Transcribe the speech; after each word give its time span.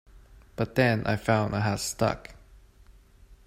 But 0.55 0.73
then 0.73 1.05
I 1.05 1.15
found 1.15 1.53
I 1.55 1.59
had 1.59 1.79
stuck. 1.79 2.33